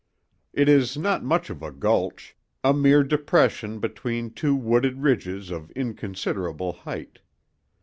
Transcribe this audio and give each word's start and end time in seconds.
It 0.51 0.67
is 0.67 0.97
not 0.97 1.23
much 1.23 1.51
of 1.51 1.61
a 1.61 1.69
gulch—a 1.71 2.73
mere 2.73 3.03
depression 3.03 3.77
between 3.77 4.31
two 4.31 4.55
wooded 4.55 5.03
ridges 5.03 5.51
of 5.51 5.69
inconsiderable 5.75 6.73
height. 6.73 7.19